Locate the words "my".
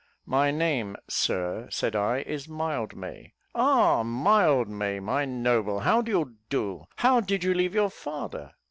0.25-0.49, 4.99-5.25